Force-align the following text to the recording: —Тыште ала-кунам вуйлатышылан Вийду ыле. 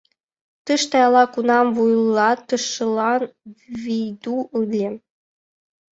—Тыште 0.65 0.97
ала-кунам 1.07 1.67
вуйлатышылан 1.75 3.21
Вийду 3.81 4.37
ыле. 4.59 4.87